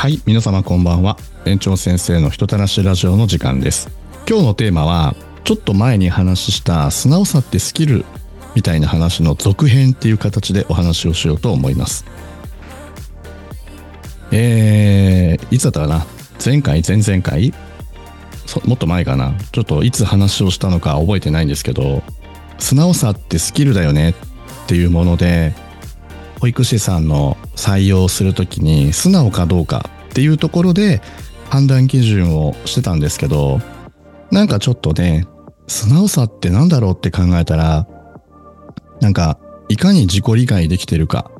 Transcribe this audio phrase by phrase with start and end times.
[0.00, 1.18] はい、皆様こんばんは。
[1.44, 3.90] 園長先生の人たらしラジオの時間です。
[4.26, 5.14] 今日のテーマは、
[5.44, 8.06] ちょっと前に話した素直さってスキル
[8.56, 12.06] みたいな話の続編っていう形でお話をしようと思います。
[14.32, 16.06] えー、いつだったかな？
[16.42, 17.52] 前回、前々回？
[18.64, 19.34] もっと前かな？
[19.52, 22.02] ちょっといつ話をしたのか覚えてないんですけど、
[22.58, 24.14] 素直さってスキルだよねっ
[24.66, 25.54] ていうもので、
[26.40, 31.02] 保育士さんの採用するときに素直かどうかっていうところで
[31.50, 33.60] 判断基準をしてたんですけど、
[34.30, 35.26] なんかちょっとね、
[35.66, 37.86] 素直さってなんだろうって考えたら、
[39.00, 41.30] なんかいかに自己理解できてるか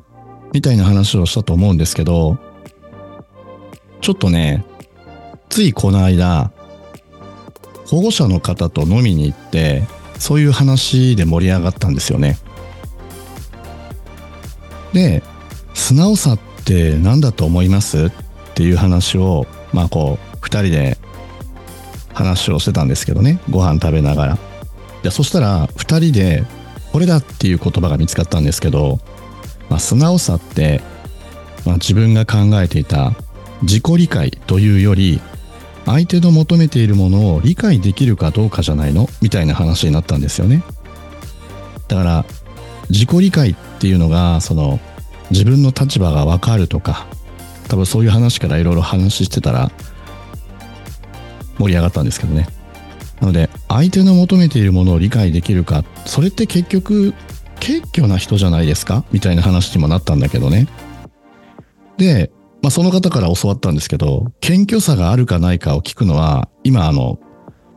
[0.53, 2.37] みたいな話をしたと思うんですけど、
[4.01, 4.65] ちょっとね、
[5.49, 6.51] ついこの間、
[7.87, 9.83] 保護者の方と飲みに行って、
[10.19, 12.37] そういう話で盛り上がったんですよね。
[14.93, 15.23] で、
[15.73, 18.05] 素直さって何だと思います？
[18.05, 18.11] っ
[18.53, 20.97] ていう話を、まあこう、二人で
[22.13, 23.39] 話をしてたんですけどね。
[23.49, 24.37] ご飯食べながら。
[25.03, 26.43] で、そしたら二人で、
[26.91, 28.99] これだっていう言葉が見つかったんですけど、
[29.69, 30.81] まあ、素直さって、
[31.65, 33.13] まあ、自分が考えていた
[33.61, 35.21] 自己理解というより、
[35.85, 39.07] 相手の求めているものを理解できるかどうかじゃないの？
[39.21, 40.63] みたいな話になったんですよね。
[41.87, 42.25] だから、
[42.89, 44.79] 自己理解っていうのが、その、
[45.31, 47.07] 自分の立場がわかるとか、
[47.67, 49.71] 多分そういう話からいろいろ話してたら、
[51.57, 52.47] 盛り上がったんですけどね。
[53.19, 57.15] なので、相手の求めているものを理解できるか、それって結局、
[57.59, 59.03] 謙虚な人じゃないですか？
[59.11, 60.67] みたいな話にもなったんだけどね。
[61.97, 67.19] で、まあ、その方から教わったんですけど、謙虚さがあるかないかを聞くのは、今、あの、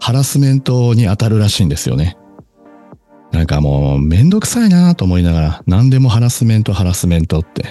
[0.00, 2.16] ハラスメントに当たるらしいんですよね。
[3.34, 7.62] なんかもう、めんどくさいなと思いながら、何でもハラスメント、ハラスメントって。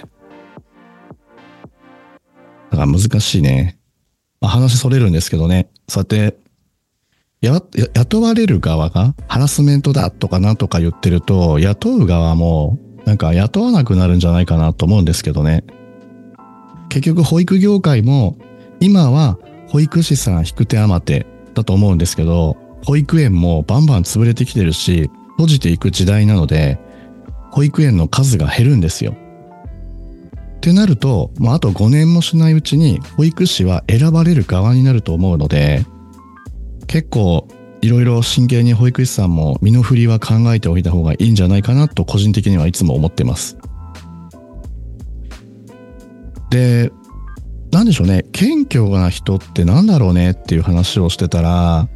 [2.72, 3.78] だから難しいね。
[4.42, 5.70] まあ、話それるんですけどね。
[5.88, 6.38] そうやって、
[7.80, 15.64] や、雇われる側がハラスメントだとかなんとか言ってると、雇う側も、なんか雇わなくなるんじゃないかなと思うんですけどね。
[16.94, 18.38] 結局保育業界も
[18.80, 21.26] 今は保育士さん引く手あまて
[21.56, 26.80] だと思うんですけど保育園もバンバン潰れてきてるし閉じていく時代なので
[27.52, 29.16] 保育園の数が減るんですよ。
[30.58, 35.86] ってなると、まあ、あと5年もしないうちに保育士は選ばれる側になると思うので
[36.88, 37.50] 結構
[37.82, 43.58] いろいろ真剣に保育士さんも身の振りは考えておいた方がいいんじゃないかなと個人的にはいつも思ってます。
[46.50, 46.94] で、
[47.72, 51.90] なんでしょうね、謙虚な人ってなんだろうねっていう話をしてたら、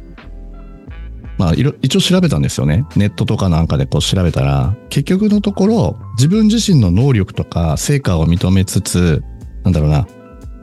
[1.38, 2.84] まあ、いろ一応調べたんですよね。
[2.96, 9.22] ネットとかなんかでこう調べたら、結局のところ、自分自身の能力とか成果を認めつつ、
[9.62, 10.06] なんだろうな、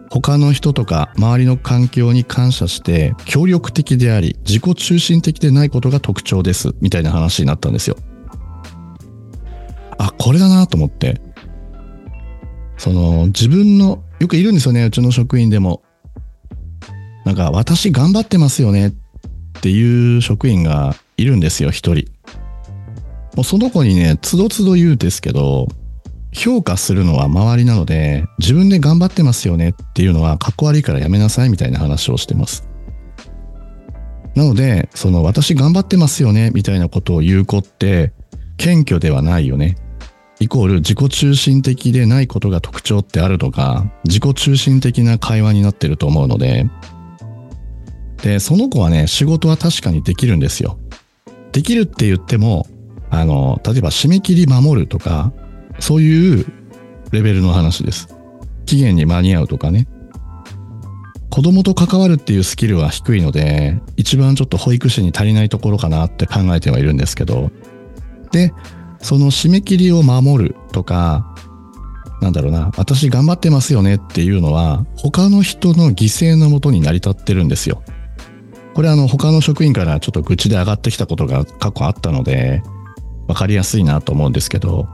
[0.10, 7.98] 他の人とか周りの環境に感謝して協力的であり自己中心的でないことが特徴ですみたいな話になったんですよ。
[9.98, 11.22] あ、これだなと思って。
[12.78, 15.82] その自分の、よくいるんですよね、うちの職員でも。
[17.24, 18.94] なんか、私頑張ってますよね
[19.58, 22.08] っていう職員がいるんですよ、一人。
[23.36, 25.68] もうその子にね、つどつど言うんですけど、
[26.32, 32.68] 評価するのは周りなので、自分で頑張ってますよねっていうのは、かっこ悪いからやめなさいみたいな話をしてます。
[34.36, 38.12] なので、その私頑張ってますよねみたいなことを言う子って、
[38.58, 39.76] 謙虚ではないよね
[40.40, 46.70] イコール自己中心的でないことが特徴ってあるとか、自己中心的な会話になってると思うので、
[48.22, 50.80] で、その子はね、仕事は確かにできるんですよ。
[51.52, 52.68] できるって言っても、
[53.10, 55.32] あの、例えば締め切り守るとか、
[55.80, 56.46] そういう
[57.12, 58.10] レベルの話です。
[58.66, 59.88] 期限に間に合うとかね。
[61.30, 67.52] 子供と関わるっていうスキルは低いので、一番ちょっと保育士に足りないところかなって考えてはいるんですけど、
[68.32, 68.54] で、
[69.00, 71.36] その締め切りを守るとか、
[72.22, 77.84] なんだろうな、私頑張ってますよねっていうのは、他の人の犠牲のもとに成り立ってるんですよ。
[78.76, 82.62] これあの、他の職員からちょっと愚痴で上がってきたことが過去あったので、
[83.26, 84.88] わかりやすいなと思うんですけど、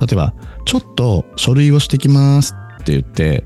[0.00, 0.32] 例えば、
[0.64, 3.44] ちょっと書類をしてきますって言って、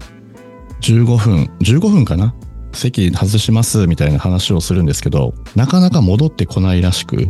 [0.83, 2.35] 15分、15分かな？
[2.73, 7.29] 席外しますみたいな話をするんですけど、なかなか戻ってこないらしく、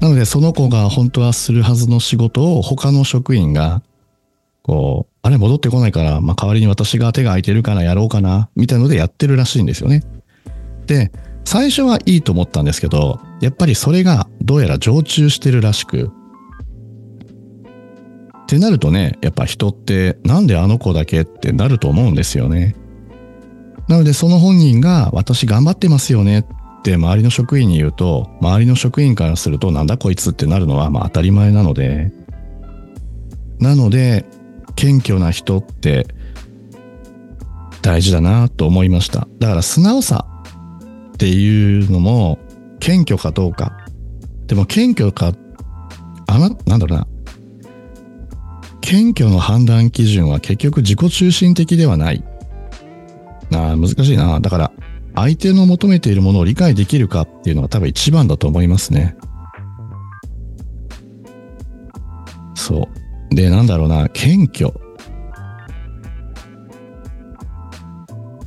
[0.00, 3.82] なので、その子が本当はするはずの仕事を他の職員が、
[4.62, 10.02] こう、あれ戻ってこないから、まあ、代わりに私が手が空いてるからやろうかな、みたいのでやってるらしいんですよね。
[10.86, 11.12] で、
[11.44, 16.10] 最初はいいと思ったんですけど、やっぱりそれがどうやら常駐してるらしく、
[18.44, 22.76] ってなるとね、やっぱ人ってなんであの子だけってなると思うんですよね。
[23.88, 26.44] なのでその本人が私頑張ってますよねっ
[26.82, 32.12] て周りの職員に言うと、周りの職員からするとなんだこいつってなるのはまあ当たり前なので、
[33.58, 34.24] なので
[34.76, 36.06] 謙虚な人って
[37.82, 39.26] 大事だなと思いました。
[39.38, 40.26] だから素直さ
[41.16, 42.38] っていうのも
[42.78, 43.72] 謙虚かどうか。
[44.46, 45.32] でも謙虚か、
[46.26, 47.06] あな、なんだろうな。
[48.82, 52.22] 謙虚の判断基準は結局自己中心的ではない。
[53.50, 54.40] あ難しいな。
[54.40, 54.72] だから、
[55.14, 59.16] 相手の求めているものを理解できるかっていうのが多分一番だと思いますね。
[62.54, 62.88] そ
[63.32, 63.34] う。
[63.34, 64.70] で、なんだろうな、謙虚。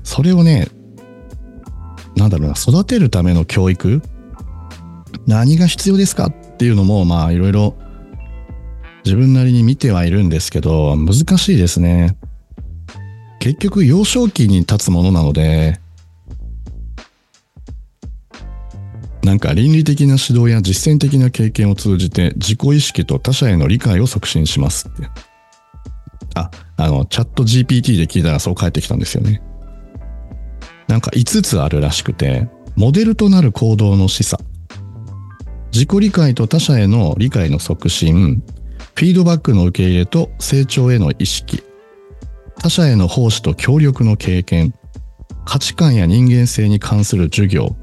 [0.03, 0.67] それをね、
[2.19, 4.01] なんだろうな、育てるための教育？
[5.25, 6.27] 何が必要ですか？
[6.27, 7.75] っていうのも、まあ、いろいろ
[9.05, 12.17] 自分なりに見てはいるんですけど、難しいですね。
[13.39, 15.79] 結局、幼少期に立つものなので、
[19.23, 25.07] なんか倫理的な指導や実践的な経験を通じて自己意識と他者への理解を促進しますって。
[26.35, 29.41] あ、あの、チャット GPT で聞いたらそう返ってきたんですよね。
[30.89, 34.39] なんか5つあるらしくて、モデルとなる行動の示唆。
[35.71, 38.43] 自己理解と他者への理解の促進、
[38.95, 41.61] フィードバックの受け入れと成長への意識、
[42.57, 44.73] 他者への奉仕と協力の経験、
[45.45, 47.75] 価値観や人間性に関する授業、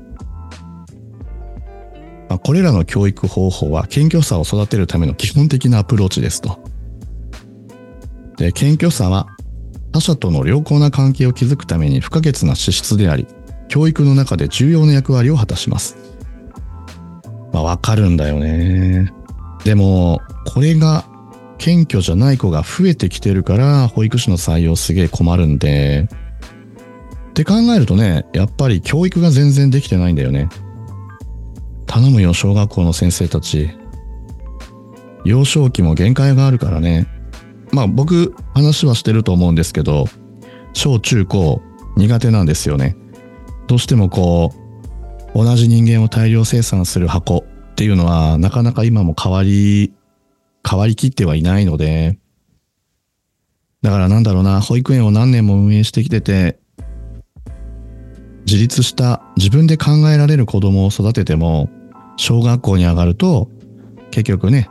[2.28, 6.58] まあ、これらの教育方法は謙虚さを育てるための基本的なアプローチですと。
[8.36, 9.35] で、謙虚さは
[9.96, 13.26] 他者との良好な関係を築くために不可欠な資質であり、
[13.68, 15.96] 教育の中で重要な役割を果たします。
[17.50, 19.10] まあ、わかるんだよね。
[19.64, 21.06] でも、これが
[21.56, 26.10] 謙虚じゃない子が増えてきてるから、保育士の採用すげえ困るんで、
[27.30, 30.50] って考えるとね、やっぱり教育が全然できてないんだよね。
[31.86, 33.70] 頼むよ、小学校の先生たち。
[35.24, 37.06] 幼少期も限界があるからね。
[37.72, 40.06] まあ僕、話はしてると思うんですけど、
[40.72, 41.62] 小中高
[41.96, 42.96] 苦手なんですよね。
[43.66, 44.52] どうしてもこ
[45.34, 49.92] う、同じ人間を大量生産する箱っていうのはなかなか今も変わり
[50.68, 52.18] 変わりきってはいないので、
[53.82, 56.58] だからなんだろうな、保育園を何年も運営してきてて、
[58.46, 61.70] 自立した自分で考えられる子供を育てても、
[62.16, 63.48] 小学校に上がると、
[64.10, 64.68] 結局ね、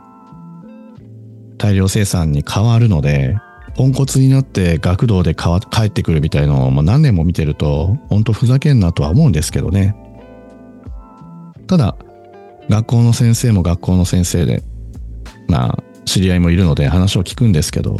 [1.58, 3.36] 大量生産に変わるので、
[3.76, 5.50] ポンコツになって学童で帰
[5.86, 9.94] ってくるみたいのをもう何年も見てると、ほんとふざけんなとは思うんですけどね。
[11.66, 11.96] ただ、
[12.68, 14.62] 学校の先生も学校の先生で、
[15.48, 17.96] まあ、知り合いもいるので話を聞くんですけど、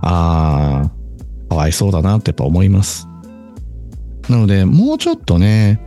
[0.00, 0.90] ああ、
[1.48, 3.08] かわいそうだなってやっぱ思います。
[4.28, 5.80] なので、もうちょっとね、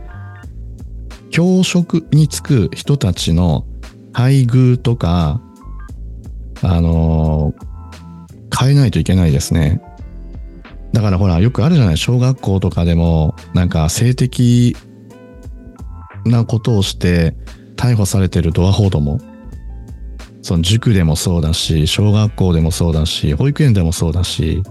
[1.30, 3.66] 教職に就く人たちの
[4.12, 5.40] 待遇とか、
[6.62, 7.54] あの、
[8.58, 9.80] 変えないといけないですね。
[10.92, 14.76] だからほら、よくあるじゃない小学校とかでも、なんか性的
[16.24, 17.34] なことをして
[17.76, 19.20] 逮捕されてるドアホードも
[20.42, 24.62] その塾でもそうだし、小学校でもそうだし、保育園でもそうだし、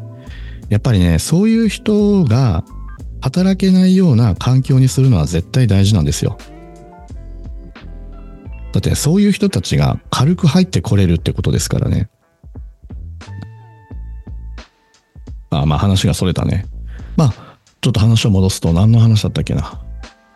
[0.70, 2.64] やっぱりね、そういう人が
[3.22, 6.38] 働けないような環境にするのは絶対大事なんですよ。
[8.72, 12.10] だってそういう人たちが軽く入ってこれるってことですからね。
[15.50, 16.66] あまあ話がそれたね。
[17.18, 17.34] まあ、
[17.82, 19.82] ちょっと話を戻すと何の話だったっけな。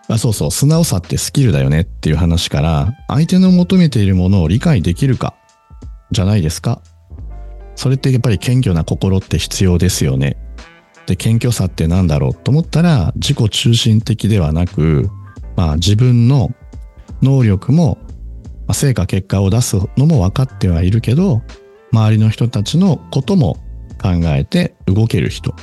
[0.10, 5.36] あそうそう、素直さってスキルだよねっていう話から、相手の求めているものを理解できるか、
[6.12, 6.82] じゃないですか。
[7.76, 10.38] それってやっぱり謙虚な心って必要ですよね。
[11.06, 15.10] で、謙虚さって何だろうと思ったら、自己中心的ではなく、
[15.56, 16.52] まあ自分の
[17.22, 17.98] 能力も、
[18.68, 21.42] あ、成果結果を出すのも分かってはいるけど、
[21.92, 23.56] 周りの人たちのことも
[24.02, 25.54] 考えて動ける人。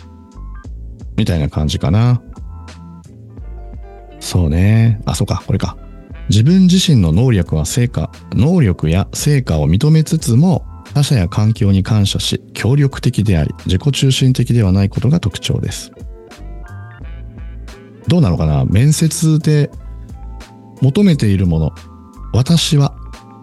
[1.16, 2.23] みたいな感じかな。
[4.21, 5.00] そうね。
[5.07, 5.76] あ、そうか、これか。
[6.28, 10.64] 自分自身の能力は成果、能力や成果を認めつつも、
[10.95, 15.92] 他者や環境に感謝し、協力的であり、自己中心的ではないことが特徴です。
[18.09, 18.64] どうなのかな？
[18.64, 19.71] 面接で
[20.80, 21.73] 求めているもの、
[22.32, 22.94] 私は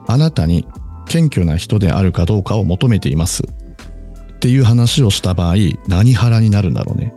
[0.08, 0.68] あなたに
[1.08, 3.44] 謙虚な人であるかどうかを求めています。
[3.44, 5.56] っていう話をした場合、
[5.88, 7.14] 何腹になるんだろうね。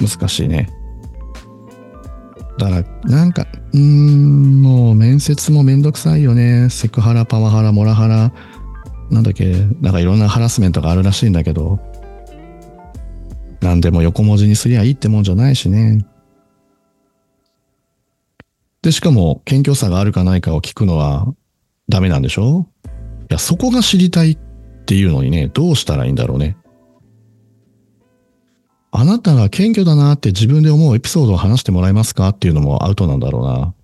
[0.00, 0.70] 難しいね。
[2.58, 6.68] だから、なんか、うーん、もう面接もめんどくさいよね。
[6.70, 8.32] セクハラ、パワハラ、モラハラ、
[9.10, 11.78] なんだっけ、なんかいろんなハラスメントがあるらしいんだけど、
[13.60, 16.04] なんでも横文字にすりゃいいってもんじゃないしね。
[18.82, 21.34] で、しかも、謙虚さがあるかないかを聞くのは
[21.88, 22.66] ダメなんでしょ？
[23.30, 24.38] いや、そこが知りたいっ
[24.86, 26.56] ていうのにね、どうしたらいいんだろうね。
[28.90, 33.74] あなたが謙虚だなって自分で思うエピソードを話してもらえますかっていうのもアウトなんだろうな。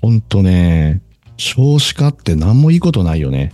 [0.00, 1.02] ほんとね、
[1.36, 3.52] 少子化って何もいいことないよね。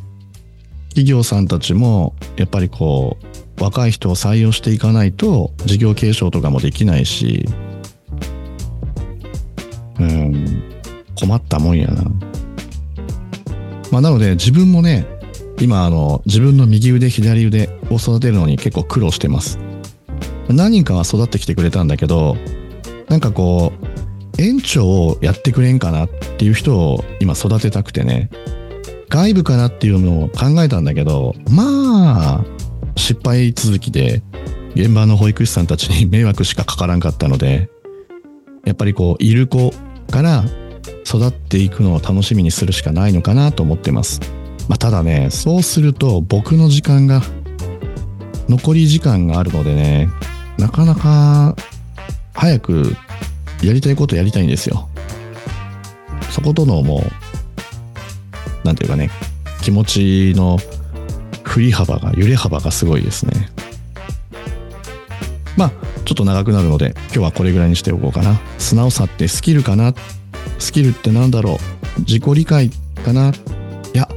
[0.91, 3.27] 企業さんたちも、やっぱりこう、
[3.61, 7.47] 若い人を採用していかないと、事業継承とかもできないし、
[9.99, 10.63] うん、
[11.15, 12.05] 困ったもんやな。
[13.91, 15.07] まあ、なので自分もね、
[15.61, 19.59] 今あの、自分の右腕、左腕を育てるのに結構苦労してます。
[20.49, 22.37] 何人かは育ってきてくれたんだけど、
[23.09, 23.73] なんかこ
[24.39, 28.31] う、園長をやってくれんかなっていう人を今育てたくてね、
[29.11, 32.45] 外部かなっていうのを考えたんだけど、まあ、
[32.97, 34.23] 失敗続きで、
[34.75, 37.69] 現場の保育士さんたちに 迷惑しかかからんかったので、
[38.65, 39.73] やっぱりこう、いる子
[40.11, 40.45] から
[41.07, 44.21] 育っていくのを楽しみにするしかないのかなと思ってます。
[44.69, 47.23] まあ、ただね、そうすると僕の時間が、
[48.49, 50.09] 残り時間があるのでね、
[50.59, 51.55] なかなか
[52.35, 52.97] 早く
[53.63, 54.89] やりたいことやりたいんですよ。
[56.31, 57.05] そことのも
[58.65, 59.11] う、なんていうかね、
[59.63, 60.59] 気持ちの
[61.51, 63.51] 振り幅が、揺れ幅がすごいですね。
[65.57, 65.73] まあ、
[66.05, 68.41] ちょっと長くなるので、今日はこれぐらいにしておこうかな。
[68.59, 69.93] 素直さってスキルかな？
[70.61, 71.59] スキルってなんだろ
[71.99, 72.01] う？
[72.03, 72.71] 自己理解
[73.05, 73.31] かな？
[73.31, 73.33] い
[73.97, 74.09] や、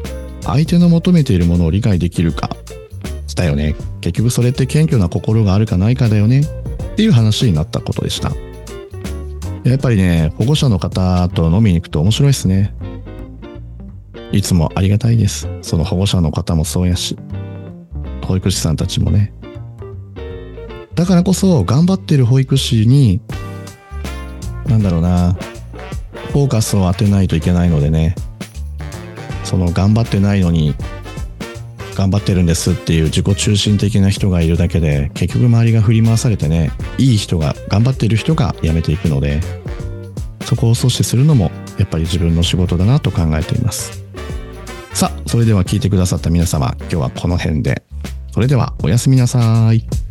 [0.44, 2.52] 相手の求めているものを理解できるか？
[3.36, 3.74] だよね。
[4.02, 6.42] 結局それって謙虚な心があるかないかだよね。
[6.42, 8.32] っていう話になったことでした。
[9.64, 12.76] やっぱりね、保護者の方と飲みに行くと面白いですね。
[14.32, 15.48] いつもありがたいです。
[15.62, 17.18] その保護者の方もそうやし、
[18.26, 19.34] 保育士さんたちもね。
[20.96, 23.22] だからこそ頑張ってる保育士に、
[24.68, 25.36] なんだろうな、
[26.32, 28.16] フォーカスを当てないといけないのでね、
[29.44, 30.76] その頑張ってないのに、
[31.96, 39.42] 頑張ってるんですっていう自己中心的な人がいるだけで、結局周りが振り回されてね、いい人が、頑張ってる人が辞めていくので、
[40.42, 44.03] そこを阻止するのも、やっぱり自分の仕事だなと考えています。
[44.94, 47.84] さあ、それでは聞いてくださった皆様、今日はこの辺で。
[48.32, 50.03] それではおやすみなさい。